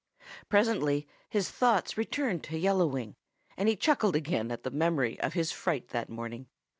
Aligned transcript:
Presently 0.49 1.07
his 1.29 1.51
thoughts 1.51 1.95
returned 1.95 2.43
to 2.45 2.57
Yellow 2.57 2.87
Wing, 2.87 3.13
and 3.55 3.69
he 3.69 3.75
chuckled 3.75 4.15
again 4.15 4.49
at 4.49 4.63
the 4.63 4.71
memory 4.71 5.19
of 5.19 5.33
his 5.33 5.51
fright 5.51 5.89
that 5.89 6.09
morning. 6.09 6.47